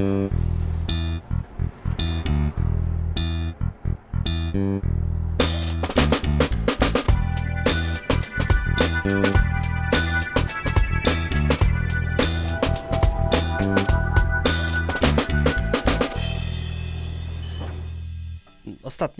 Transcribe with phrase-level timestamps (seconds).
[0.00, 0.49] Mm-hmm.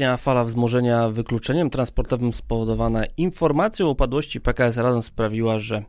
[0.01, 5.83] Ostatnia fala wzmożenia wykluczeniem transportowym spowodowana informacją o upadłości PKS Radom sprawiła, że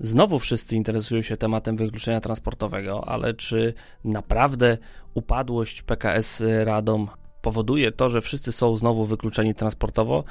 [0.00, 4.78] znowu wszyscy interesują się tematem wykluczenia transportowego, ale czy naprawdę
[5.14, 7.08] upadłość PKS Radom
[7.42, 10.24] powoduje to, że wszyscy są znowu wykluczeni transportowo?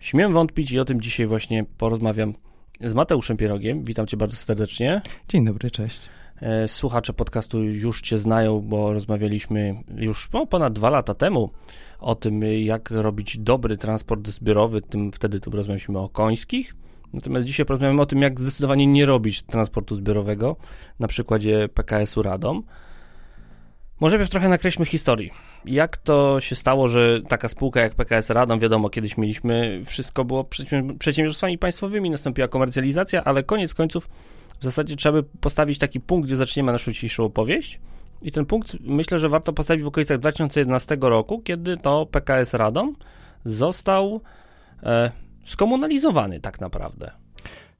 [0.00, 2.34] Śmiem wątpić i o tym dzisiaj właśnie porozmawiam
[2.80, 3.84] z Mateuszem Pierogiem.
[3.84, 5.02] Witam cię bardzo serdecznie.
[5.28, 6.00] Dzień dobry, cześć.
[6.42, 11.50] E, słuchacze podcastu już Cię znają, bo rozmawialiśmy już no, ponad dwa lata temu
[11.98, 14.82] o tym, jak robić dobry transport zbiorowy.
[14.82, 16.74] Tym, wtedy tu rozmawialiśmy o końskich.
[17.12, 20.56] Natomiast dzisiaj porozmawiamy o tym, jak zdecydowanie nie robić transportu zbiorowego
[20.98, 22.62] na przykładzie PKS-u Radom.
[24.00, 25.30] Może więc trochę nakreślmy historii.
[25.64, 30.44] Jak to się stało, że taka spółka jak PKS Radom, wiadomo, kiedyś mieliśmy, wszystko było
[30.98, 34.08] przedsiębiorstwami państwowymi, nastąpiła komercjalizacja, ale koniec końców
[34.62, 37.80] w zasadzie trzeba by postawić taki punkt, gdzie zaczniemy naszą dzisiejszą opowieść.
[38.22, 42.96] I ten punkt myślę, że warto postawić w okolicach 2011 roku, kiedy to PKS Radom
[43.44, 44.20] został
[44.82, 45.10] e,
[45.44, 47.10] skomunalizowany tak naprawdę.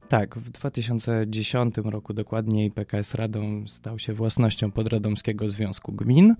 [0.09, 6.35] Tak, w 2010 roku dokładniej PKS Radom stał się własnością Podradomskiego Związku Gmin.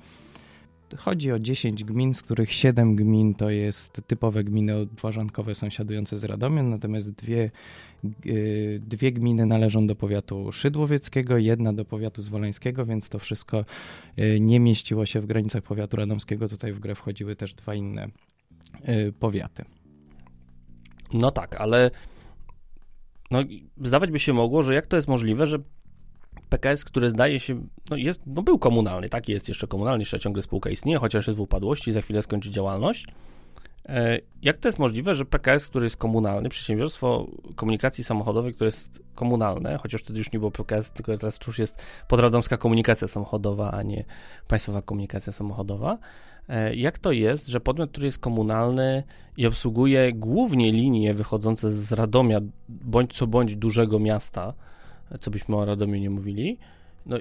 [0.97, 6.23] Chodzi o 10 gmin, z których 7 gmin to jest typowe gminy odważankowe sąsiadujące z
[6.23, 7.51] Radomiem, natomiast dwie,
[8.25, 13.65] y, dwie gminy należą do powiatu szydłowieckiego, jedna do powiatu zwoleńskiego, więc to wszystko
[14.19, 16.49] y, nie mieściło się w granicach powiatu radomskiego.
[16.49, 18.07] Tutaj w grę wchodziły też dwa inne
[18.89, 19.65] y, powiaty.
[21.13, 21.91] No tak, ale
[23.31, 23.39] no,
[23.81, 25.59] zdawać by się mogło, że jak to jest możliwe, że
[26.49, 30.41] PKS, który zdaje się, no, jest, no był komunalny, tak jest jeszcze komunalny, jeszcze ciągle
[30.41, 33.07] spółka istnieje, chociaż jest w upadłości, za chwilę skończy działalność.
[33.89, 39.03] E, jak to jest możliwe, że PKS, który jest komunalny, przedsiębiorstwo komunikacji samochodowej, które jest
[39.15, 43.83] komunalne, chociaż wtedy już nie było PKS, tylko teraz już jest podradomska komunikacja samochodowa, a
[43.83, 44.05] nie
[44.47, 45.97] państwowa komunikacja samochodowa.
[46.49, 49.03] E, jak to jest, że podmiot, który jest komunalny
[49.37, 54.53] i obsługuje głównie linie wychodzące z Radomia, bądź co bądź dużego miasta,
[55.17, 56.57] co byśmy o Radomiu nie mówili.
[57.05, 57.17] No,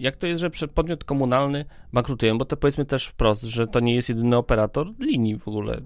[0.00, 2.34] jak to jest, że podmiot komunalny bankrutuje?
[2.34, 5.80] Bo to powiedzmy też wprost, że to nie jest jedyny operator linii w ogóle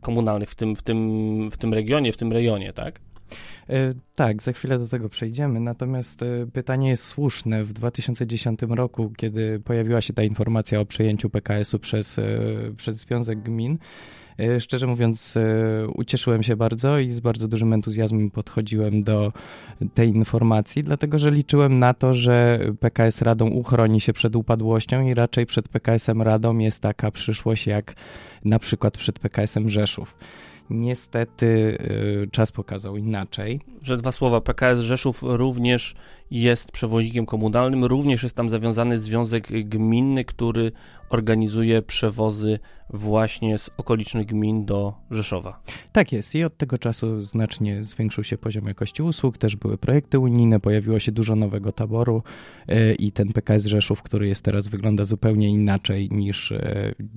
[0.00, 3.00] komunalnych w tym, w tym, w tym regionie, w tym rejonie, tak?
[3.70, 5.60] E, tak, za chwilę do tego przejdziemy.
[5.60, 7.64] Natomiast e, pytanie jest słuszne.
[7.64, 12.22] W 2010 roku, kiedy pojawiła się ta informacja o przejęciu PKS-u przez, e,
[12.76, 13.78] przez Związek Gmin,
[14.60, 19.32] szczerze mówiąc, e, ucieszyłem się bardzo i z bardzo dużym entuzjazmem podchodziłem do
[19.94, 25.14] tej informacji, dlatego że liczyłem na to, że PKS Radą uchroni się przed upadłością i
[25.14, 27.94] raczej przed PKS-em Radą jest taka przyszłość jak
[28.44, 30.16] na przykład przed PKS-em Rzeszów.
[30.70, 31.78] Niestety
[32.24, 33.60] y, czas pokazał inaczej.
[33.82, 35.94] Że dwa słowa, PKS Rzeszów również
[36.30, 40.72] jest przewoźnikiem komunalnym, również jest tam zawiązany związek gminny, który
[41.08, 42.58] organizuje przewozy
[42.90, 45.60] właśnie z okolicznych gmin do Rzeszowa.
[45.92, 50.18] Tak jest i od tego czasu znacznie zwiększył się poziom jakości usług, też były projekty
[50.18, 52.22] unijne, pojawiło się dużo nowego taboru
[52.70, 56.52] y, i ten PKS Rzeszów, który jest teraz, wygląda zupełnie inaczej niż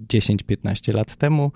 [0.09, 1.51] 10-15 y, lat temu.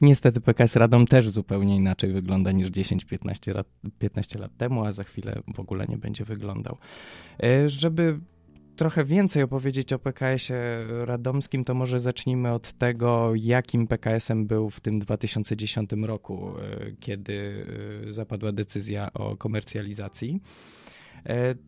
[0.00, 3.66] Niestety PKS Radom też zupełnie inaczej wygląda niż 10-15 lat,
[3.98, 6.76] 15 lat temu, a za chwilę w ogóle nie będzie wyglądał.
[7.42, 8.20] E, żeby
[8.76, 10.60] trochę więcej opowiedzieć o PKS-ie
[11.04, 17.66] radomskim, to może zacznijmy od tego, jakim PKS-em był w tym 2010 roku, e, kiedy
[18.08, 20.40] e, zapadła decyzja o komercjalizacji.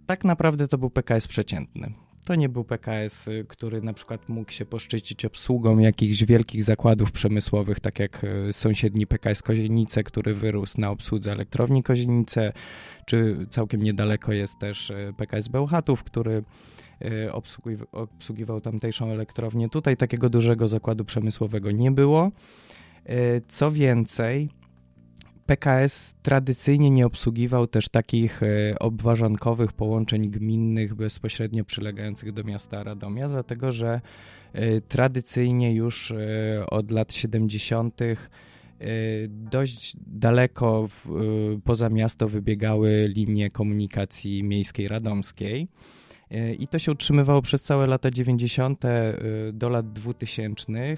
[0.06, 1.92] Tak naprawdę to był PKS przeciętny.
[2.24, 7.12] To nie był PKS, y, który na przykład mógł się poszczycić obsługą jakichś wielkich zakładów
[7.12, 12.52] przemysłowych, tak jak y, sąsiedni PKS Kozienice, który wyrósł na obsłudze elektrowni Kozienice,
[13.06, 16.44] czy całkiem niedaleko jest też y, PKS Bełchatów, który
[17.32, 19.68] obsługiwał, obsługiwał tamtejszą elektrownię.
[19.68, 22.30] Tutaj takiego dużego zakładu przemysłowego nie było.
[23.48, 24.48] Co więcej,
[25.48, 33.28] PKS tradycyjnie nie obsługiwał też takich e, obważankowych połączeń gminnych bezpośrednio przylegających do miasta Radomia,
[33.28, 34.00] dlatego że
[34.52, 38.00] e, tradycyjnie już e, od lat 70.
[39.28, 41.10] dość daleko w,
[41.64, 45.68] poza miasto wybiegały linie komunikacji miejskiej radomskiej.
[46.58, 48.82] I to się utrzymywało przez całe lata 90.
[49.52, 50.96] do lat 2000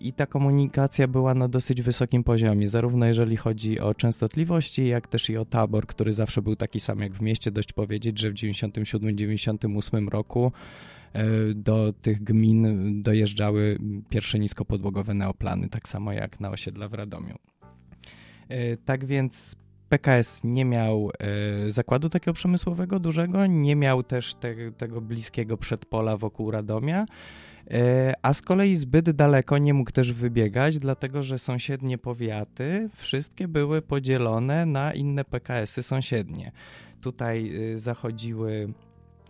[0.00, 5.30] I ta komunikacja była na dosyć wysokim poziomie, zarówno jeżeli chodzi o częstotliwości, jak też
[5.30, 7.50] i o tabor, który zawsze był taki sam jak w mieście.
[7.50, 10.52] Dość powiedzieć, że w 97-98 roku
[11.54, 13.78] do tych gmin dojeżdżały
[14.08, 17.34] pierwsze niskopodłogowe neoplany, tak samo jak na osiedla w Radomiu.
[18.84, 19.56] Tak więc
[19.88, 21.10] PKS nie miał
[21.68, 27.06] zakładu takiego przemysłowego dużego, nie miał też te, tego bliskiego przedpola wokół Radomia,
[28.22, 33.82] a z kolei zbyt daleko nie mógł też wybiegać, dlatego że sąsiednie powiaty wszystkie były
[33.82, 36.52] podzielone na inne PKS-y sąsiednie.
[37.00, 38.74] Tutaj e, zachodziły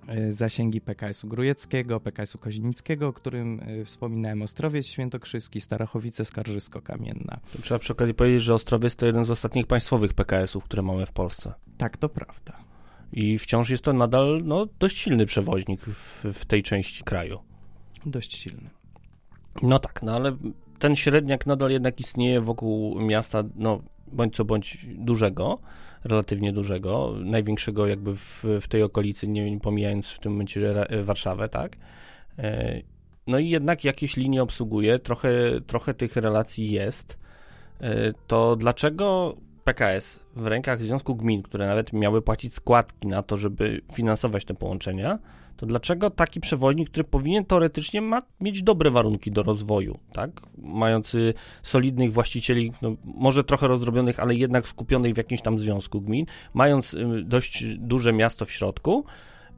[0.09, 7.39] E, zasięgi PKS-u Grujeckiego, PKS-u Kozienickiego, o którym e, wspominałem, Ostrowiec Świętokrzyski, Starachowice, Skarżysko-Kamienna.
[7.53, 11.07] To trzeba przy okazji powiedzieć, że Ostrowiec to jeden z ostatnich państwowych PKS-ów, które mamy
[11.07, 11.55] w Polsce.
[11.79, 12.57] Tak, to prawda.
[13.13, 17.39] I wciąż jest to nadal no, dość silny przewoźnik w, w tej części kraju.
[18.06, 18.71] Dość silny.
[19.62, 20.37] No tak, no ale
[20.79, 25.59] ten średniak nadal jednak istnieje wokół miasta, no bądź co bądź dużego
[26.05, 31.77] relatywnie dużego, największego jakby w, w tej okolicy, nie pomijając w tym momencie Warszawę, tak?
[32.39, 32.81] E,
[33.27, 37.19] no i jednak jakieś linie obsługuje, trochę, trochę tych relacji jest.
[37.81, 43.37] E, to dlaczego PKS w rękach Związku Gmin, które nawet miały płacić składki na to,
[43.37, 45.19] żeby finansować te połączenia,
[45.57, 50.31] to dlaczego taki przewoźnik, który powinien teoretycznie ma mieć dobre warunki do rozwoju, tak?
[50.59, 56.27] Mający solidnych właścicieli, no, może trochę rozdrobionych, ale jednak skupionych w jakimś tam związku gmin,
[56.55, 59.05] mając dość duże miasto w środku,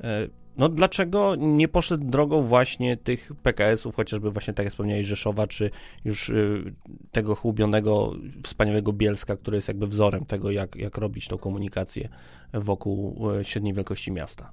[0.00, 5.46] e, no dlaczego nie poszedł drogą właśnie tych PKS-ów, chociażby właśnie tak jak wspomniałeś Rzeszowa,
[5.46, 5.70] czy
[6.04, 6.74] już y,
[7.12, 12.08] tego chłubionego, wspaniałego Bielska, który jest jakby wzorem tego, jak, jak robić tą komunikację
[12.54, 14.52] wokół e, średniej wielkości miasta?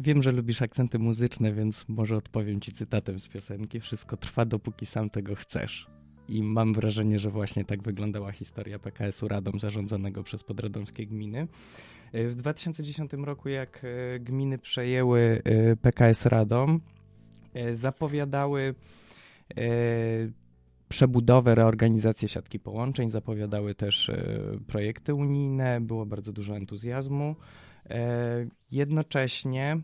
[0.00, 3.80] Wiem, że lubisz akcenty muzyczne, więc może odpowiem ci cytatem z piosenki.
[3.80, 5.86] Wszystko trwa, dopóki sam tego chcesz.
[6.28, 11.48] I mam wrażenie, że właśnie tak wyglądała historia PKS-u Radom zarządzanego przez podradomskie gminy.
[12.12, 16.80] W 2010 roku, jak e, gminy przejęły e, PKS Radom,
[17.54, 18.74] e, zapowiadały
[20.88, 24.10] przebudowę, reorganizację siatki połączeń, zapowiadały też
[24.66, 27.36] projekty unijne, było bardzo dużo entuzjazmu.
[28.70, 29.76] Jednocześnie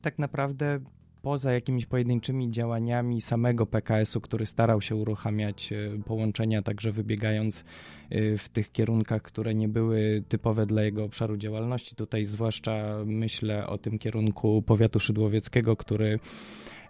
[0.00, 0.80] tak naprawdę
[1.22, 7.64] poza jakimiś pojedynczymi działaniami samego PKS-u, który starał się uruchamiać e, połączenia, także wybiegając
[8.10, 11.96] e, w tych kierunkach, które nie były typowe dla jego obszaru działalności.
[11.96, 16.18] Tutaj zwłaszcza myślę o tym kierunku powiatu szydłowieckiego, który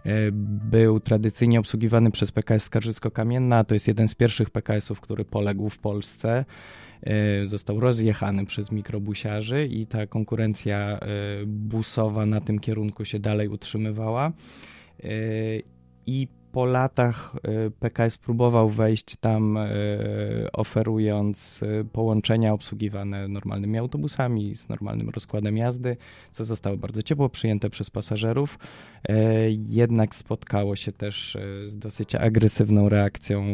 [0.05, 0.31] e,
[0.71, 3.63] był tradycyjnie obsługiwany przez PKS Skarżysko-Kamienna.
[3.63, 6.45] To jest jeden z pierwszych PKS-ów, który poległ w Polsce.
[7.03, 10.99] E, został rozjechany przez mikrobusiarzy i ta konkurencja e,
[11.45, 14.31] busowa na tym kierunku się dalej utrzymywała.
[15.03, 15.09] E,
[16.05, 19.67] I po latach e, PKS próbował wejść tam, e,
[20.53, 25.97] oferując e, połączenia obsługiwane normalnymi autobusami z normalnym rozkładem jazdy,
[26.31, 28.59] co zostało bardzo ciepło przyjęte przez pasażerów.
[29.49, 33.45] Jednak spotkało się też z dosyć agresywną reakcją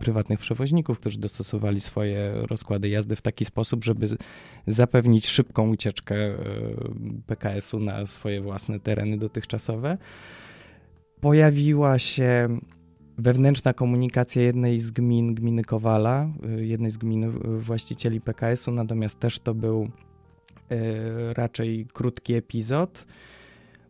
[0.00, 4.06] prywatnych przewoźników, którzy dostosowali swoje rozkłady jazdy w taki sposób, żeby
[4.66, 6.16] zapewnić szybką ucieczkę
[7.26, 9.98] PKS-u na swoje własne tereny dotychczasowe
[11.24, 12.58] pojawiła się
[13.18, 16.28] wewnętrzna komunikacja jednej z gmin, gminy Kowala,
[16.58, 19.88] y, jednej z gmin właścicieli PKS-u, natomiast też to był y,
[21.34, 23.06] raczej krótki epizod.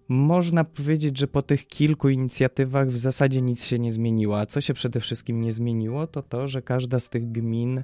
[0.09, 4.40] Można powiedzieć, że po tych kilku inicjatywach w zasadzie nic się nie zmieniło.
[4.40, 7.82] A co się przede wszystkim nie zmieniło, to to, że każda z tych gmin y,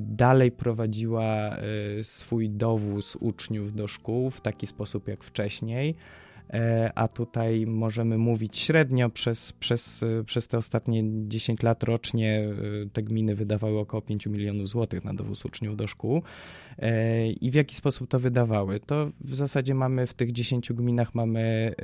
[0.00, 1.56] dalej prowadziła
[2.02, 5.96] swój dowóz uczniów do szkół w taki sposób jak wcześniej
[6.94, 12.48] a tutaj możemy mówić średnio przez, przez, przez te ostatnie 10 lat rocznie
[12.84, 16.22] e, te gminy wydawały około 5 milionów złotych na dowóz uczniów do szkół.
[16.78, 18.80] E, I w jaki sposób to wydawały?
[18.80, 21.74] To w zasadzie mamy w tych 10 gminach mamy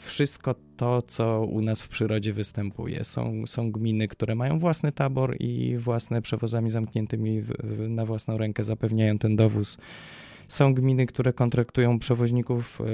[0.00, 3.04] wszystko to, co u nas w przyrodzie występuje.
[3.04, 7.42] Są, są gminy, które mają własny tabor i własne przewozami zamkniętymi
[7.88, 9.78] na własną rękę zapewniają ten dowóz
[10.52, 12.84] są gminy, które kontraktują przewoźników e,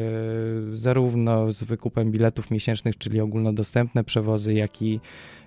[0.77, 5.01] zarówno z wykupem biletów miesięcznych, czyli ogólnodostępne przewozy, jak i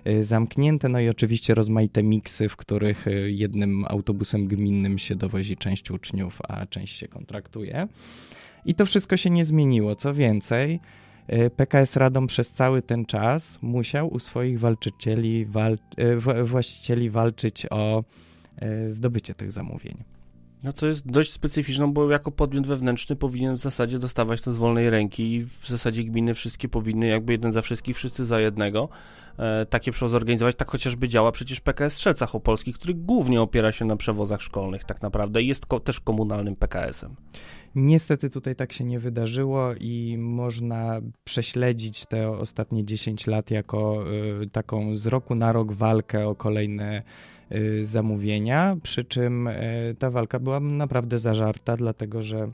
[0.04, 5.56] e, zamknięte, no i oczywiście rozmaite miksy, w których e, jednym autobusem gminnym się dowozi
[5.56, 7.88] część uczniów, a część się kontraktuje.
[8.64, 9.94] I to wszystko się nie zmieniło.
[9.96, 10.80] Co więcej,
[11.56, 14.76] PKS Radom przez cały ten czas musiał u swoich wal,
[16.44, 18.04] właścicieli walczyć o
[18.88, 20.11] zdobycie tych zamówień.
[20.64, 24.56] No to jest dość specyficzne, bo jako podmiot wewnętrzny powinien w zasadzie dostawać to z
[24.56, 28.88] wolnej ręki i w zasadzie gminy wszystkie powinny jakby jeden za wszystkich, wszyscy za jednego
[29.38, 30.56] e, takie przewozy organizować.
[30.56, 35.02] Tak chociażby działa przecież PKS Strzelcach Opolskich, który głównie opiera się na przewozach szkolnych tak
[35.02, 37.16] naprawdę i jest ko też komunalnym PKS-em.
[37.74, 44.04] Niestety tutaj tak się nie wydarzyło i można prześledzić te ostatnie 10 lat jako
[44.42, 47.02] y, taką z roku na rok walkę o kolejne
[47.82, 52.48] zamówienia, przy czym y, ta walka była naprawdę zażarta, dlatego że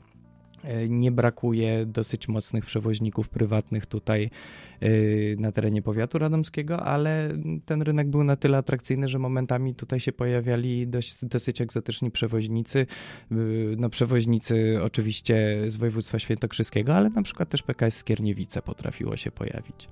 [0.63, 4.29] E, nie brakuje dosyć mocnych przewoźników prywatnych tutaj
[5.37, 7.29] na terenie powiatu radomskiego, ale
[7.65, 12.85] ten rynek był na tyle atrakcyjny, że momentami tutaj się pojawiali dość, dosyć egzotyczni przewoźnicy.
[13.77, 19.87] No przewoźnicy oczywiście z województwa świętokrzyskiego, ale na przykład też PKS Skierniewice potrafiło się pojawić.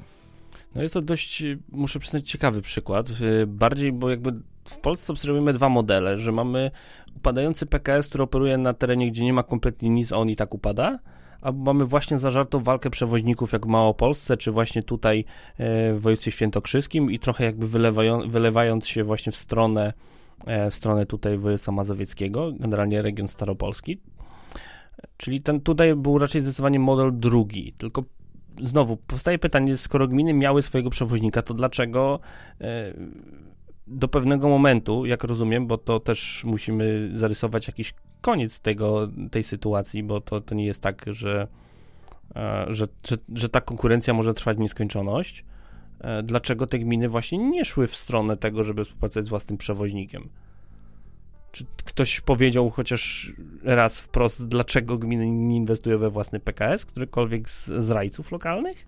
[0.75, 3.09] No jest to dość, muszę przyznać, ciekawy przykład.
[3.47, 4.33] Bardziej, bo jakby
[4.69, 6.71] w Polsce obserwujemy dwa modele, że mamy
[7.15, 10.53] upadający PKS, który operuje na terenie, gdzie nie ma kompletnie nic, a on i tak
[10.53, 11.00] upada,
[11.41, 15.25] a mamy właśnie zażartą walkę przewoźników jak w Małopolsce, czy właśnie tutaj
[15.57, 19.93] e, w województwie świętokrzyskim i trochę jakby wylewają, wylewając się właśnie w stronę,
[20.45, 24.00] e, w stronę tutaj województwa mazowieckiego, generalnie region staropolski.
[25.17, 28.03] Czyli ten tutaj był raczej zdecydowanie model drugi, tylko
[28.62, 32.19] znowu powstaje pytanie, skoro gminy miały swojego przewoźnika, to dlaczego
[32.62, 32.93] e,
[33.88, 40.03] do pewnego momentu, jak rozumiem, bo to też musimy zarysować jakiś koniec tego, tej sytuacji,
[40.03, 41.48] bo to, to nie jest tak, że,
[42.36, 45.46] e, że, że, że ta konkurencja może trwać w nieskończoność.
[46.00, 50.29] E, dlaczego te gminy właśnie nie szły w stronę tego, żeby współpracować z własnym przewoźnikiem?
[51.51, 57.65] Czy ktoś powiedział chociaż raz wprost, dlaczego gminy nie inwestują we własny PKS, którykolwiek z,
[57.65, 58.88] z rajców lokalnych?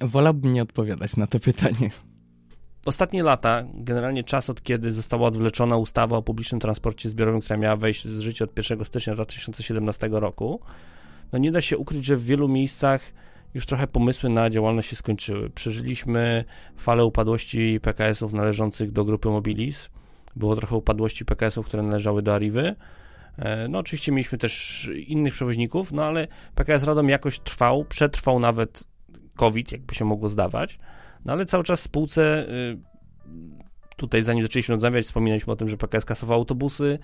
[0.00, 1.90] Wolałbym nie odpowiadać na to pytanie.
[2.86, 7.76] Ostatnie lata, generalnie czas od kiedy została odwleczona ustawa o publicznym transporcie zbiorowym, która miała
[7.76, 10.60] wejść z życia od 1 stycznia 2017 roku,
[11.32, 13.12] no nie da się ukryć, że w wielu miejscach
[13.54, 15.50] już trochę pomysły na działalność się skończyły.
[15.50, 16.44] Przeżyliśmy
[16.76, 19.90] falę upadłości PKS-ów należących do grupy Mobilis.
[20.36, 22.74] Było trochę upadłości PKS-ów, które należały do Arrivy.
[23.38, 28.84] E, no oczywiście mieliśmy też innych przewoźników, no ale PKS Radom jakoś trwał, przetrwał nawet
[29.36, 30.78] COVID, jakby się mogło zdawać.
[31.24, 32.78] No ale cały czas spółce y,
[33.96, 36.98] tutaj zanim zaczęliśmy rozmawiać, wspominaliśmy o tym, że PKS kasował autobusy.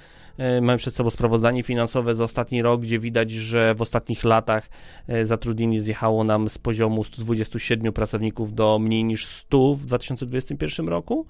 [0.58, 4.68] Y, mamy przed sobą sprawozdanie finansowe za ostatni rok, gdzie widać, że w ostatnich latach
[5.08, 11.26] y, zatrudnienie zjechało nam z poziomu 127 pracowników do mniej niż 100 w 2021 roku.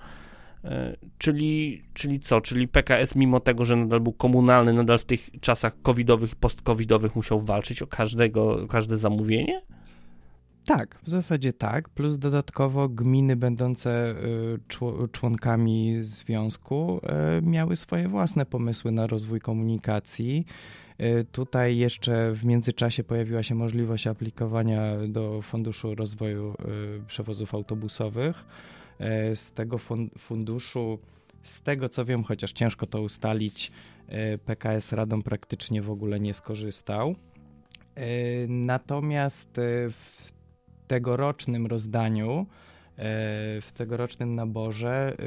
[1.19, 2.41] Czyli, czyli co?
[2.41, 7.41] Czyli PKS, mimo tego, że nadal był komunalny, nadal w tych czasach covidowych, post-covidowych musiał
[7.41, 9.63] walczyć o każdego, każde zamówienie?
[10.65, 11.89] Tak, w zasadzie tak.
[11.89, 14.15] Plus dodatkowo gminy będące
[15.05, 17.01] y, członkami związku
[17.39, 20.47] y, miały swoje własne pomysły na rozwój komunikacji.
[21.01, 26.55] Y, tutaj jeszcze w międzyczasie pojawiła się możliwość aplikowania do Funduszu Rozwoju
[27.07, 28.45] Przewozów Autobusowych.
[29.35, 29.79] Z tego
[30.19, 30.99] funduszu,
[31.43, 33.73] z tego co wiem, chociaż ciężko to ustalić,
[34.45, 37.15] PKS Radom praktycznie w ogóle nie skorzystał.
[38.49, 39.51] Natomiast
[39.91, 40.40] w
[40.91, 42.47] tegorocznym rozdaniu, e,
[43.61, 45.23] w tegorocznym naborze e,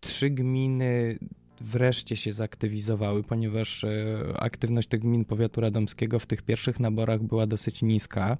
[0.00, 1.18] trzy gminy
[1.60, 3.88] wreszcie się zaktywizowały, ponieważ e,
[4.36, 8.36] aktywność tych gmin powiatu radomskiego w tych pierwszych naborach była dosyć niska.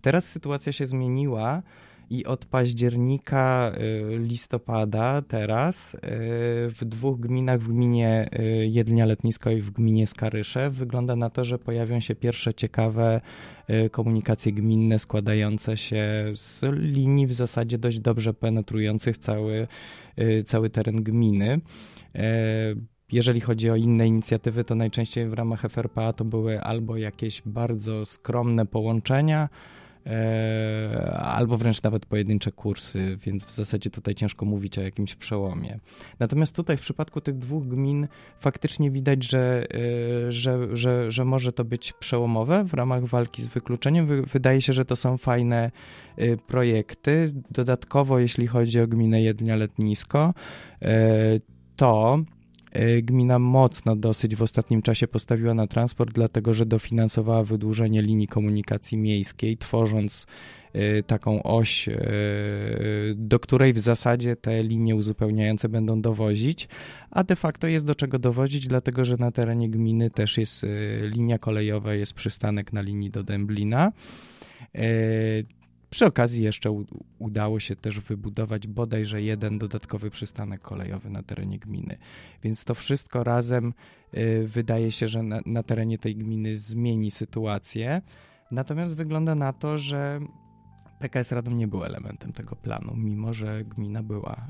[0.00, 1.62] Teraz sytuacja się zmieniła
[2.10, 3.72] i od października,
[4.18, 5.96] listopada teraz
[6.68, 8.30] w dwóch gminach, w gminie
[8.62, 13.20] Jedlnia Letnisko i w gminie Skarysze wygląda na to, że pojawią się pierwsze ciekawe
[13.70, 19.68] Y, komunikacje gminne składające się z linii w zasadzie dość dobrze penetrujących cały,
[20.18, 21.60] y, cały teren gminy.
[22.16, 22.20] Y,
[23.12, 28.04] jeżeli chodzi o inne inicjatywy, to najczęściej w ramach FRPA to były albo jakieś bardzo
[28.04, 29.48] skromne połączenia,
[31.18, 35.78] albo wręcz nawet pojedyncze kursy, więc w zasadzie tutaj ciężko mówić o jakimś przełomie.
[36.18, 38.08] Natomiast tutaj w przypadku tych dwóch gmin
[38.40, 39.66] faktycznie widać, że,
[40.28, 44.24] e, że, że, że może to być przełomowe w ramach walki z wykluczeniem.
[44.24, 45.70] Wydaje się, że to są fajne
[46.16, 47.34] e, projekty.
[47.50, 50.34] Dodatkowo, jeśli chodzi o gminę Jednia Letnisko,
[51.76, 52.35] to E,
[53.02, 58.98] gmina mocno dosyć w ostatnim czasie postawiła na transport, dlatego że dofinansowała wydłużenie linii komunikacji
[58.98, 60.26] miejskiej, tworząc
[60.72, 61.94] e, taką oś, e,
[63.14, 66.68] do której w zasadzie te linie uzupełniające będą dowozić,
[67.10, 70.66] a de facto jest do czego dowozić, dlatego że na terenie gminy też jest
[71.02, 73.92] linia kolejowa, jest przystanek na linii do Dęblina.
[75.90, 76.84] Przy okazji jeszcze
[77.18, 81.98] udało się też wybudować bodajże jeden dodatkowy przystanek kolejowy na terenie gminy.
[82.42, 83.74] Więc to wszystko razem
[84.14, 88.02] y, wydaje się, że na, na terenie tej gminy zmieni sytuację.
[88.50, 90.20] Natomiast wygląda na to, że
[90.98, 94.46] PKS Radom nie był elementem tego planu, mimo że gmina była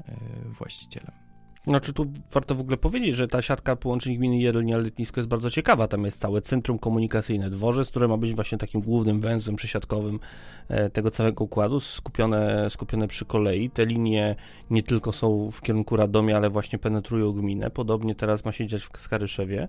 [0.46, 1.25] y, właścicielem.
[1.66, 5.88] Znaczy tu warto w ogóle powiedzieć, że ta siatka połączeń gminy Jelenia-Letnisko jest bardzo ciekawa.
[5.88, 10.20] Tam jest całe centrum komunikacyjne, dworzec, które ma być właśnie takim głównym węzłem przesiadkowym
[10.68, 13.70] e, tego całego układu, skupione, skupione przy kolei.
[13.70, 14.36] Te linie
[14.70, 17.70] nie tylko są w kierunku Radomia, ale właśnie penetrują gminę.
[17.70, 19.68] Podobnie teraz ma się dziać w Kaskaryszewie.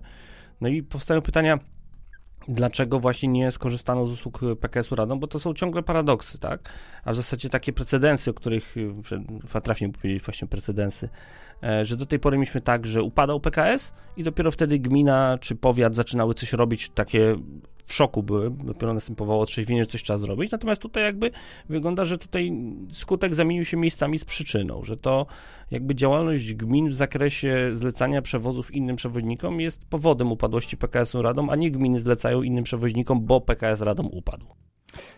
[0.60, 1.58] No i powstają pytania,
[2.48, 6.68] dlaczego właśnie nie skorzystano z usług PKS-u Radom, bo to są ciągle paradoksy, tak?
[7.04, 8.74] A w zasadzie takie precedensy, o których
[9.62, 11.08] trafnie powiedzieć właśnie precedensy,
[11.62, 15.56] e, że do tej pory mieliśmy tak, że upadał PKS i dopiero wtedy gmina czy
[15.56, 17.36] powiat zaczynały coś robić takie
[17.88, 21.30] w szoku były, dopiero następowało otrzeźwienie, że coś trzeba zrobić, natomiast tutaj jakby
[21.68, 22.52] wygląda, że tutaj
[22.92, 25.26] skutek zamienił się miejscami z przyczyną, że to
[25.70, 31.56] jakby działalność gmin w zakresie zlecania przewozów innym przewoźnikom jest powodem upadłości PKS-u Radom, a
[31.56, 34.46] nie gminy zlecają innym przewoźnikom, bo PKS Radom upadł.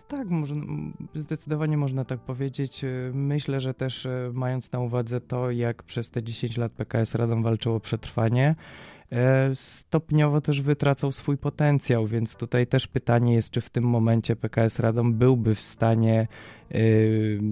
[0.08, 0.54] Tak, może,
[1.14, 2.84] zdecydowanie można tak powiedzieć.
[3.12, 7.42] Myślę, że też e, mając na uwadze to, jak przez te 10 lat PKS Radom
[7.42, 8.54] walczyło o przetrwanie, E,
[9.54, 14.78] stopniowo też wytracał swój potencjał, więc tutaj też pytanie jest, czy w tym momencie PKS
[14.78, 16.28] Radom byłby w stanie
[16.70, 16.78] e,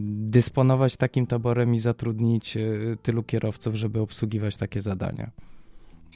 [0.08, 2.60] dysponować takim taborem i zatrudnić e,
[3.02, 5.30] tylu kierowców, żeby obsługiwać takie zadania.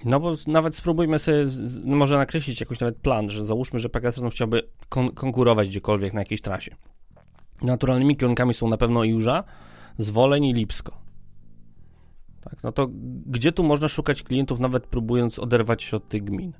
[0.04, 1.44] No bo nawet spróbujmy sobie,
[1.84, 6.12] no może nakreślić jakiś nawet plan, że załóżmy, że PKS Radom chciałby kon konkurować gdziekolwiek
[6.12, 6.76] na jakiejś trasie.
[7.62, 9.44] Naturalnymi kierunkami są na pewno Iłża,
[9.98, 11.02] Zwoleń i Lipsko.
[12.42, 12.88] Tak, no to
[13.26, 16.52] gdzie tu można szukać klientów, nawet próbując oderwać się od tych gmin?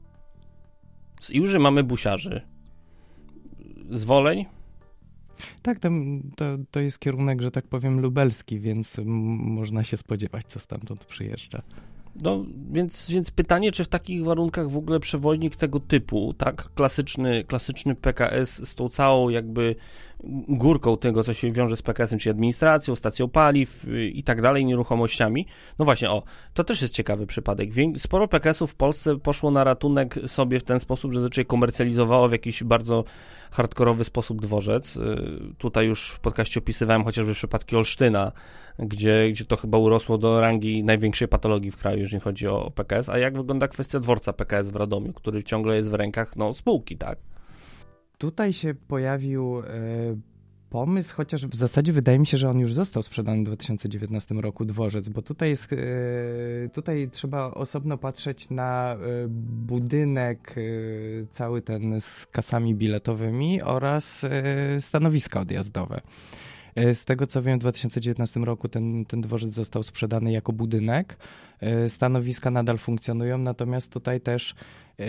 [1.21, 2.41] Z Iłży mamy busiarzy.
[3.91, 4.47] Zwoleń?
[5.63, 5.89] Tak, to,
[6.37, 11.63] to, to jest kierunek, że tak powiem, lubelski, więc można się spodziewać, co stamtąd przyjeżdża.
[12.17, 17.45] No, więc, więc pytanie, czy w takich warunkach w ogóle przewoźnik tego typu, tak, klasyczny,
[17.45, 19.77] klasyczny PKS z tą całą jakby
[20.49, 24.65] górką tego, co się wiąże z PKS-em, czyli administracją, stacją paliw y, i tak dalej,
[24.65, 25.47] nieruchomościami.
[25.79, 26.23] No właśnie, o,
[26.55, 27.71] to też jest ciekawy przypadek.
[27.99, 32.33] Sporo PKS-ów w Polsce poszło na ratunek sobie w ten sposób, że zaczęli komercjalizowało w
[32.33, 33.05] jakiś bardzo
[33.51, 34.97] hardkorowy sposób dworzec.
[34.97, 35.01] Y,
[35.59, 38.33] tutaj już w podcaście opisywałem chociażby przypadki Olsztyna,
[38.79, 43.09] gdzie, gdzie to chyba urosło do rangi największej patologii w kraju, jeżeli chodzi o PKS.
[43.09, 46.97] A jak wygląda kwestia dworca PKS w Radomiu, który ciągle jest w rękach no, spółki,
[46.97, 47.19] tak?
[48.23, 49.65] Tutaj się pojawił e,
[50.71, 54.65] pomysł, chociaż w zasadzie wydaje mi się, że on już został sprzedany w 2019 roku,
[54.65, 55.77] dworzec, bo tutaj jest, e,
[56.69, 58.99] tutaj trzeba osobno patrzeć na e,
[59.67, 60.55] budynek
[61.31, 64.27] cały ten z kasami biletowymi oraz
[64.81, 66.01] stanowiska odjazdowe.
[66.93, 71.17] Z tego co wiem, w 2019 roku ten, ten dworzec został sprzedany jako budynek.
[71.89, 74.55] Stanowiska nadal funkcjonują, natomiast tutaj też
[75.01, 75.05] E,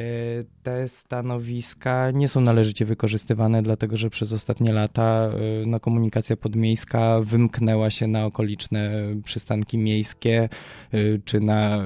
[0.63, 7.21] te stanowiska nie są należycie wykorzystywane, dlatego że przez ostatnie lata e, no, komunikacja podmiejska
[7.21, 8.91] wymknęła się na okoliczne
[9.23, 10.49] przystanki miejskie,
[10.91, 11.83] e, czy na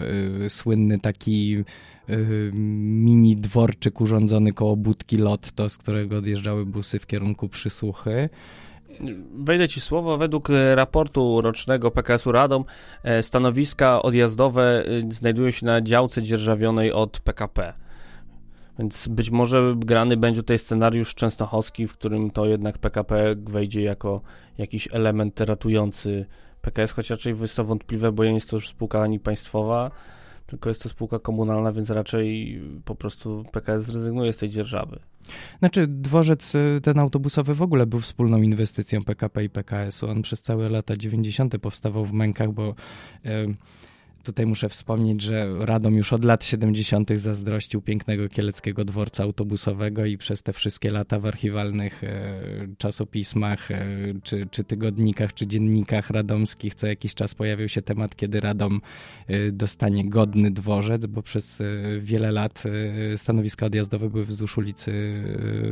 [0.50, 1.64] słynny taki
[2.54, 8.30] mini dworczyk urządzony koło budki Lotto, z którego odjeżdżały busy w kierunku Przysłuchy.
[9.34, 12.66] Wejdę ci słowo, według raportu rocznego PKS-u Radom
[13.22, 17.74] stanowiska odjazdowe znajdują się na działce dzierżawionej od PKP.
[18.80, 24.22] Więc być może grany będzie tutaj scenariusz częstochowski, w którym to jednak PKP wejdzie jako
[24.58, 26.26] jakiś element ratujący
[26.62, 29.92] PKS, chociaż raczej jest to wątpliwe, bo nie jest to już spółka ani państwowa,
[30.48, 35.00] tylko jest to spółka komunalna, więc raczej po prostu PKS zrezygnuje z tej dzierżawy.
[35.60, 40.10] Znaczy, dworzec y, ten autobusowy w ogóle był wspólną inwestycją PKP i PKS-u.
[40.10, 41.58] On przez całe lata 90.
[41.58, 42.76] powstawał w mękach, bo.
[43.24, 43.56] Yy
[44.28, 47.12] Tutaj muszę wspomnieć, że Radom już od lat 70.
[47.12, 52.42] zazdrościł pięknego kieleckiego dworca autobusowego i przez te wszystkie lata w archiwalnych e,
[52.78, 53.88] czasopismach, e,
[54.24, 58.82] czy, czy tygodnikach, czy dziennikach radomskich co jakiś czas pojawiał się temat, kiedy Radom
[59.28, 61.64] e, dostanie godny dworzec, bo przez
[62.00, 62.64] wiele lat
[63.16, 65.24] stanowiska odjazdowe były wzdłuż ulicy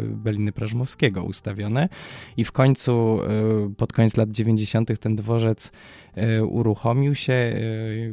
[0.09, 1.89] Beliny Prażmowskiego ustawione
[2.37, 3.19] i w końcu,
[3.77, 4.99] pod koniec lat 90.
[4.99, 5.71] ten dworzec
[6.47, 7.59] uruchomił się.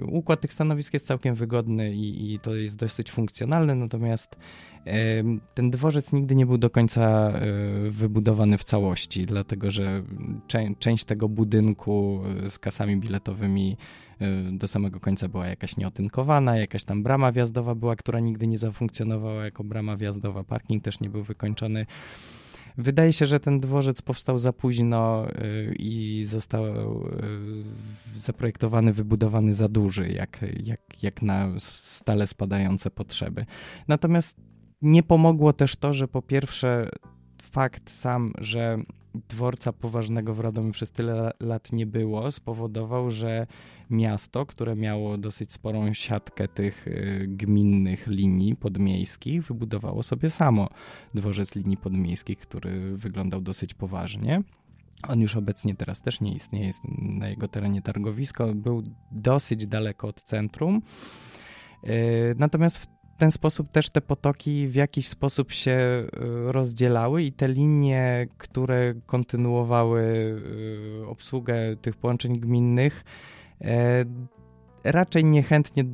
[0.07, 4.37] Układ układ tych stanowisk jest całkiem wygodny i, i to jest dosyć funkcjonalne, natomiast
[5.55, 7.40] ten dworzec nigdy nie był do końca e,
[7.90, 10.03] wybudowany w całości, dlatego że
[10.79, 13.77] część tego budynku e, z kasami biletowymi
[14.21, 18.59] e, do samego końca była jakaś nieotynkowana, jakaś tam brama wjazdowa była, która nigdy nie
[18.59, 21.87] zafunkcjonowała jako brama wjazdowa, parking też nie był wykończony.
[22.78, 26.64] Wydaje się, że ten dworzec powstał za późno y, i został
[28.14, 33.46] y, zaprojektowany, wybudowany za duży, jak, jak, jak na stale spadające potrzeby.
[33.88, 34.40] Natomiast
[34.82, 36.88] nie pomogło też to, że po pierwsze
[37.52, 38.78] fakt sam, że
[39.28, 43.46] dworca poważnego w Radomiu przez tyle lat nie było, spowodował, że
[43.90, 50.68] miasto, które miało dosyć sporą siatkę tych y, gminnych linii podmiejskich, wybudowało sobie samo
[51.14, 54.42] dworzec linii podmiejskich, który wyglądał dosyć poważnie.
[55.08, 60.08] On już obecnie teraz też nie istnieje, jest na jego terenie targowisko, był dosyć daleko
[60.08, 60.82] od centrum.
[61.84, 66.08] Y, natomiast w ten sposób też te potoki w jakiś sposób się y,
[66.52, 70.02] rozdzielały i te linie, które kontynuowały
[71.02, 73.04] y, obsługę tych połączeń gminnych,
[73.61, 74.04] e,
[74.85, 75.85] raczej niechętnie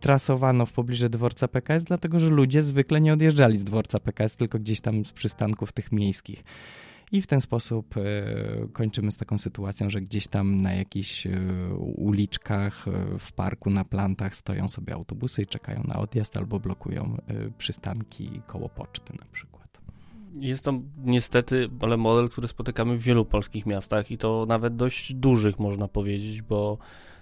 [0.00, 4.58] trasowano w pobliżu dworca PKS, dlatego że ludzie zwykle nie odjeżdżali z dworca PKS, tylko
[4.58, 6.44] gdzieś tam z przystanków tych miejskich.
[7.12, 8.02] I w ten sposób e,
[8.72, 11.30] kończymy z taką sytuacją, że gdzieś tam na jakichś e,
[11.96, 17.16] uliczkach, e, w parku, na plantach stoją sobie autobusy i czekają na odjazd albo blokują
[17.58, 19.80] przystanki koło poczty na przykład.
[20.34, 25.14] Jest to niestety, ale model, który spotykamy w wielu polskich miastach i to nawet dość
[25.14, 26.78] dużych można powiedzieć, bo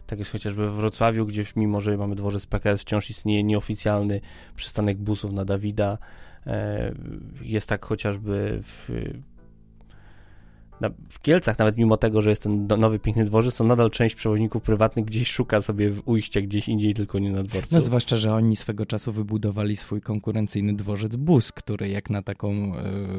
[0.07, 4.20] tak jest chociażby w Wrocławiu, gdzie mimo, że mamy dworzec PKS, wciąż istnieje nieoficjalny
[4.55, 5.98] przystanek busów na Dawida.
[7.42, 8.90] Jest tak chociażby w
[11.11, 14.62] w Kielcach, nawet mimo tego, że jest ten nowy, piękny dworzec, to nadal część przewoźników
[14.62, 17.75] prywatnych gdzieś szuka sobie ujścia gdzieś indziej, tylko nie na dworcu.
[17.75, 22.73] No zwłaszcza, że oni swego czasu wybudowali swój konkurencyjny dworzec Bus, który jak na taką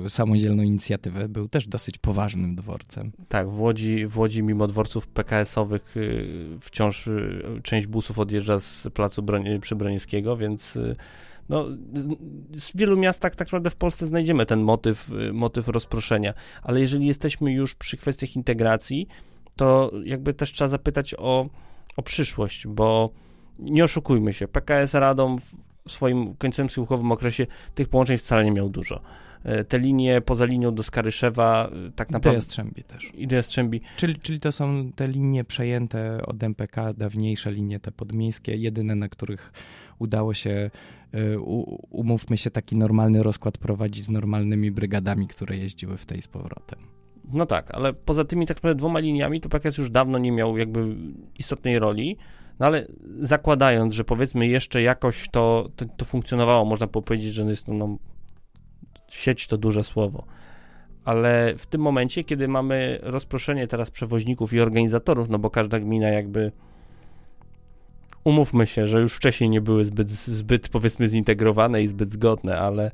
[0.05, 3.11] y, samodzielną inicjatywę był też dosyć poważnym dworcem.
[3.29, 6.27] Tak, w Łodzi, w Łodzi mimo dworców PKS-owych y,
[6.59, 10.77] wciąż y, część busów odjeżdża z placu Broń, przy Bronieckiego, więc
[11.49, 11.65] no,
[12.51, 17.07] w wielu miastach tak naprawdę w Polsce znajdziemy ten motyw, y, motyw rozproszenia, ale jeżeli
[17.07, 19.07] jesteśmy już przy kwestiach integracji,
[19.55, 21.49] to jakby też trzeba zapytać o,
[21.97, 23.09] o przyszłość, bo
[23.59, 25.37] nie oszukujmy się, PKS Radom
[25.87, 29.01] w swoim końcowym schyłkowym okresie tych połączeń wcale nie miał dużo.
[29.43, 32.29] E, te linie poza linią do Skaryszewa e, tak naprawdę...
[32.29, 33.11] I do Jastrzębi też.
[33.13, 33.81] I do Jastrzębi.
[33.97, 39.09] Czyli, czyli to są te linie przejęte od MPK, dawniejsze linie te podmiejskie, jedyne na
[39.09, 39.53] których
[39.99, 40.71] udało się,
[41.89, 46.79] umówmy się, taki normalny rozkład prowadzić z normalnymi brygadami, które jeździły w tej z powrotem.
[47.33, 50.57] No tak, ale poza tymi tak naprawdę dwoma liniami to PKS już dawno nie miał
[50.57, 50.95] jakby
[51.39, 52.17] istotnej roli.
[52.59, 52.87] No ale
[53.21, 57.97] zakładając, że powiedzmy jeszcze jakoś to, to, to funkcjonowało, można powiedzieć, że jest no,
[59.09, 60.25] sieć to duże słowo.
[61.05, 66.09] Ale w tym momencie, kiedy mamy rozproszenie teraz przewoźników i organizatorów, no bo każda gmina
[66.09, 66.51] jakby
[68.23, 72.91] umówmy się, że już wcześniej nie były zbyt, zbyt powiedzmy zintegrowane i zbyt zgodne, ale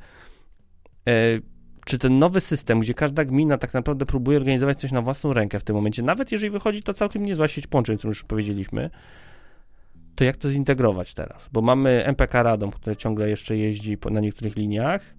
[1.08, 1.40] e,
[1.86, 5.60] czy ten nowy system, gdzie każda gmina tak naprawdę próbuje organizować coś na własną rękę
[5.60, 8.90] w tym momencie, nawet jeżeli wychodzi to całkiem niezła sieć połączeń, co już powiedzieliśmy,
[10.16, 11.50] to jak to zintegrować teraz?
[11.52, 15.17] Bo mamy MPK Radom, które ciągle jeszcze jeździ na niektórych liniach,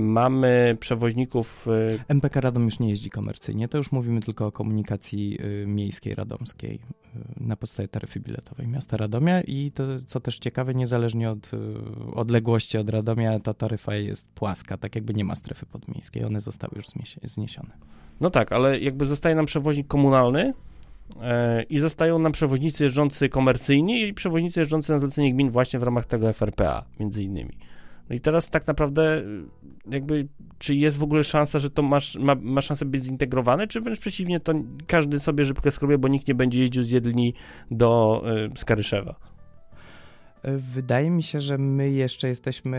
[0.00, 1.66] mamy przewoźników.
[1.68, 6.14] E, MPK Radom już nie jeździ komercyjnie, to już mówimy tylko o komunikacji e, miejskiej
[6.14, 6.80] radomskiej
[7.36, 11.50] na podstawie taryfy biletowej miasta Radomia i to, co też ciekawe, niezależnie od
[12.14, 16.72] odległości od Radomia, ta taryfa jest płaska, tak jakby nie ma strefy podmiejskiej, one zostały
[16.76, 16.86] już
[17.22, 17.70] zniesione.
[18.20, 20.52] No tak, ale jakby zostaje nam przewoźnik komunalny,
[21.70, 26.06] i zostają nam przewoźnicy jeżdżący komercyjni i przewoźnicy jeżdżący na zlecenie gmin właśnie w ramach
[26.06, 27.52] tego FRPA, między innymi.
[28.10, 29.22] No i teraz tak naprawdę
[29.90, 33.80] jakby, czy jest w ogóle szansa, że to masz, ma, ma szansę być zintegrowane, czy
[33.80, 34.52] wręcz przeciwnie, to
[34.86, 37.34] każdy sobie szybko skrobie, bo nikt nie będzie jeździł z Jedlni
[37.70, 38.22] do
[38.54, 39.14] y, Skaryszewa?
[40.74, 42.78] Wydaje mi się, że my jeszcze jesteśmy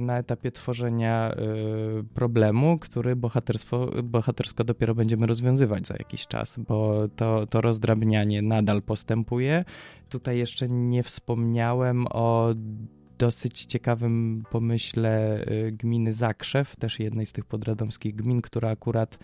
[0.00, 7.08] na etapie tworzenia y, problemu, który bohaterstwo, bohatersko dopiero będziemy rozwiązywać za jakiś czas, bo
[7.16, 9.64] to, to rozdrabnianie nadal postępuje.
[10.08, 12.54] Tutaj jeszcze nie wspomniałem o
[13.18, 19.18] dosyć ciekawym pomyśle y, gminy Zakrzew, też jednej z tych podradomskich gmin, która akurat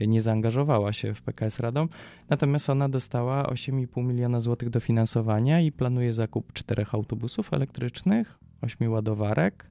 [0.00, 1.88] nie zaangażowała się w PKS Radom,
[2.28, 9.70] natomiast ona dostała 8,5 miliona złotych dofinansowania i planuje zakup czterech autobusów elektrycznych, ośmiu ładowarek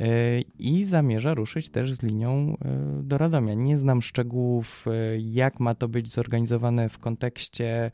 [0.00, 0.04] y,
[0.58, 2.56] i zamierza ruszyć też z linią
[3.00, 3.54] y, do Radomia.
[3.54, 4.86] Nie znam szczegółów,
[5.18, 7.90] jak ma to być zorganizowane w kontekście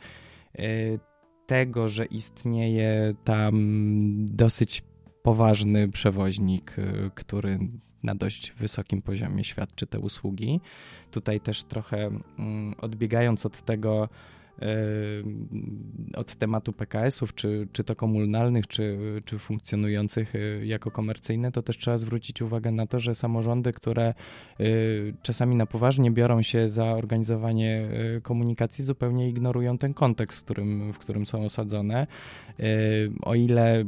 [1.47, 3.55] tego, że istnieje tam
[4.27, 4.83] dosyć
[5.25, 7.59] poważny przewoźnik, y, który
[8.03, 10.61] na dość wysokim poziomie świadczy te usługi.
[11.11, 14.09] Tutaj też trochę mm, odbiegając od tego,
[16.17, 20.33] od tematu PKS-ów, czy, czy to komunalnych, czy, czy funkcjonujących
[20.63, 24.15] jako komercyjne, to też trzeba zwrócić uwagę na to, że samorządy, które
[25.23, 27.89] czasami na poważnie biorą się za organizowanie
[28.23, 32.07] komunikacji, zupełnie ignorują ten kontekst, w którym, w którym są osadzone.
[33.23, 33.85] O ile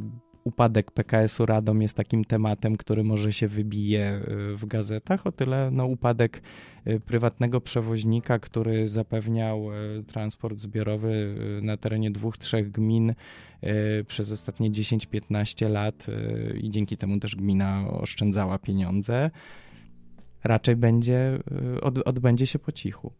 [0.47, 4.21] upadek PKS-u Radom jest takim tematem, który może się wybije
[4.53, 6.43] y, w gazetach, o tyle no, upadek
[6.87, 13.15] y, prywatnego przewoźnika, który zapewniał y, transport zbiorowy na terenie dwóch, trzech gmin
[14.07, 16.07] przez ostatnie 10-15 lat
[16.61, 19.31] i dzięki temu też gmina oszczędzała pieniądze,
[20.45, 21.39] raczej będzie,
[21.83, 23.13] od, odbędzie się po cichu.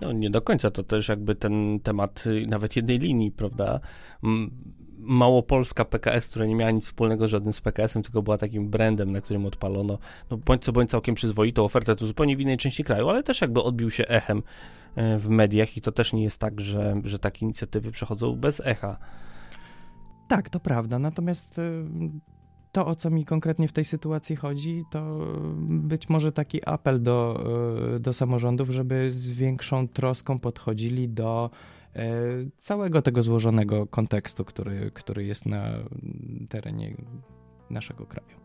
[0.00, 3.80] No nie do końca, to też jakby ten temat nawet jednej linii, prawda?
[5.10, 9.12] Małopolska PKS, która nie miała nic wspólnego z żadnym z PKS-em, tylko była takim brandem,
[9.12, 9.98] na którym odpalono,
[10.30, 13.40] no bądź co bądź całkiem przyzwoitą ofertę, to zupełnie w innej części kraju, ale też
[13.40, 14.42] jakby odbił się echem
[14.94, 18.62] e, w mediach i to też nie jest tak, że, że takie inicjatywy przechodzą bez
[18.64, 18.98] echa.
[20.28, 21.62] Tak, to prawda, natomiast e,
[22.72, 25.26] to, o co mi konkretnie w tej sytuacji chodzi, to
[25.68, 27.44] być może taki apel do,
[27.96, 31.50] e, do samorządów, żeby z większą troską podchodzili do
[32.58, 35.70] całego tego złożonego kontekstu, który, który jest na
[36.48, 36.96] terenie
[37.70, 38.40] naszego kraju.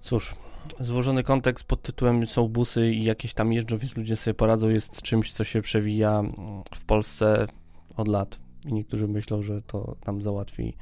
[0.00, 0.34] Cóż,
[0.80, 5.02] złożony kontekst pod tytułem są busy i jakieś tam jeżdżą, więc ludzie sobie poradzą, jest
[5.02, 6.22] czymś, co się przewija
[6.74, 7.46] w Polsce
[7.96, 8.38] od lat.
[8.66, 10.76] I niektórzy myślą, że to nam załatwi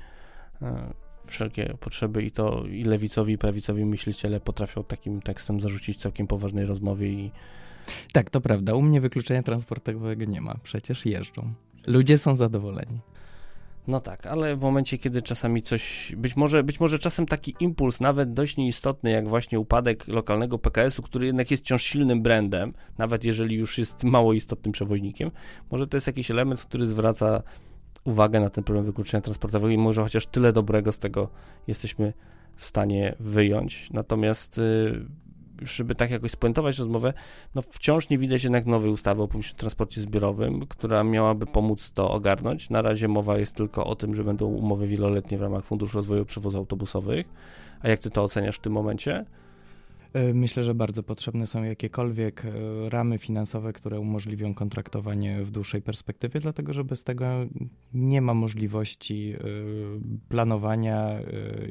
[0.63, 0.93] e,
[1.27, 6.67] wszelkie potrzeby i to i lewicowi, i prawicowi myśliciele potrafią takim tekstem zarzucić całkiem poważnej
[6.67, 7.31] rozmowie i
[8.12, 8.74] tak, to prawda.
[8.74, 10.55] U mnie wykluczenia transportowego nie ma.
[10.62, 11.53] Przecież jeżdżą.
[11.87, 13.01] Ludzie są zadowoleni.
[13.88, 18.01] No tak, ale w momencie, kiedy czasami coś, być może, być może czasem taki impuls,
[18.01, 23.24] nawet dość nieistotny, jak właśnie upadek lokalnego PKS-u, który jednak jest wciąż silnym brandem, nawet
[23.24, 25.31] jeżeli już jest mało istotnym przewoźnikiem,
[25.70, 27.42] może to jest jakiś element, który zwraca
[28.05, 31.29] uwagę na ten problem wykluczenia transportowego i może chociaż tyle dobrego z tego
[31.66, 32.12] jesteśmy
[32.57, 33.90] w stanie wyjąć.
[33.90, 35.07] Natomiast y,
[35.62, 37.12] żeby tak jakoś spuentować rozmowę,
[37.55, 42.11] no wciąż nie widać jednak nowej ustawy o publicznym transporcie zbiorowym, która miałaby pomóc to
[42.11, 42.71] ogarnąć.
[42.71, 46.25] Na razie mowa jest tylko o tym, że będą umowy wieloletnie w ramach Funduszu Rozwoju
[46.25, 47.27] Przewozów Autobusowych.
[47.81, 49.25] A jak ty to oceniasz w tym momencie?
[50.12, 52.51] E, myślę, że bardzo potrzebne są jakiekolwiek e,
[52.90, 57.27] ramy finansowe, które umożliwią kontraktowanie w dłuższej perspektywie, dlatego że bez tego
[57.94, 59.38] nie ma możliwości e,
[60.29, 61.18] planowania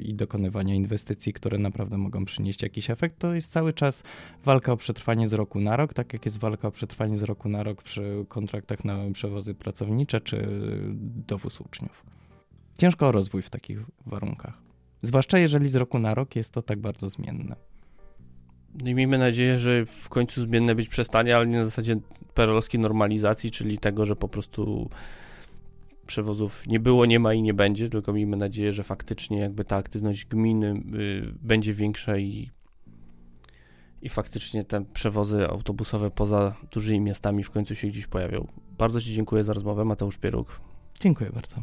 [0.03, 3.19] i dokonywania inwestycji, które naprawdę mogą przynieść jakiś efekt.
[3.19, 4.03] To jest cały czas
[4.45, 7.49] walka o przetrwanie z roku na rok, tak jak jest walka o przetrwanie z roku
[7.49, 10.47] na rok przy kontraktach na przewozy pracownicze czy
[11.27, 12.05] dowóz uczniów.
[12.77, 14.61] Ciężko o rozwój w takich warunkach.
[15.01, 17.55] Zwłaszcza jeżeli z roku na rok jest to tak bardzo zmienne.
[18.83, 21.97] No i miejmy nadzieję, że w końcu zmienne być przestanie, ale nie na zasadzie
[22.33, 24.89] perolowskiej normalizacji, czyli tego, że po prostu
[26.07, 29.75] przewozów nie było, nie ma i nie będzie, tylko miejmy nadzieję, że faktycznie jakby ta
[29.75, 32.49] aktywność gminy y, będzie większa i,
[34.01, 38.47] i faktycznie te przewozy autobusowe poza dużymi miastami w końcu się gdzieś pojawią.
[38.77, 40.61] Bardzo Ci dziękuję za rozmowę, Mateusz Pieruk.
[40.99, 41.55] Dziękuję bardzo.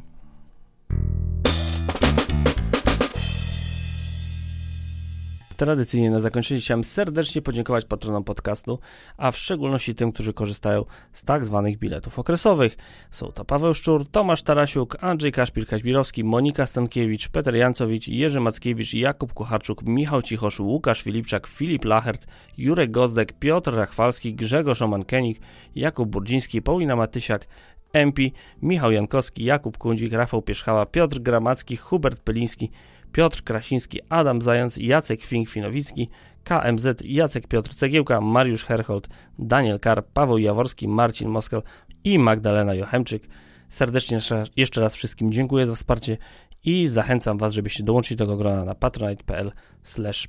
[5.57, 8.79] Tradycyjnie na zakończenie chciałem serdecznie podziękować patronom podcastu,
[9.17, 12.77] a w szczególności tym, którzy korzystają z tak zwanych biletów okresowych.
[13.11, 19.33] Są to Paweł Szczur, Tomasz Tarasiuk, Andrzej Kaszpir-Kaźbirowski, Monika Stankiewicz, Peter Jancowicz, Jerzy Mackiewicz, Jakub
[19.33, 22.27] Kucharczuk, Michał Cichosz, Łukasz Filipczak, Filip Lachert,
[22.59, 25.41] Jurek Gozdek, Piotr Rachwalski, Grzegorz Omankenik,
[25.75, 27.47] Jakub Burdziński, Paulina Matysiak,
[27.93, 28.23] MP,
[28.63, 32.71] Michał Jankowski, Jakub Kundzik, Rafał Pierzchała, Piotr Gramacki, Hubert Peliński,
[33.15, 36.09] Piotr Krasiński, Adam Zając, Jacek Fink-Finowicki,
[36.45, 41.63] KMZ, Jacek Piotr Cegiełka, Mariusz Herhold, Daniel Kar, Paweł Jaworski, Marcin Moskal
[42.05, 43.29] i Magdalena Jochemczyk.
[43.69, 44.19] Serdecznie
[44.57, 46.19] jeszcze raz wszystkim dziękuję za wsparcie
[46.65, 49.53] i zachęcam Was, żebyście dołączyli do tego grona na patronite.pl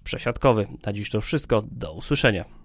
[0.03, 0.67] przesiadkowy.
[0.85, 2.64] Na dziś to wszystko, do usłyszenia.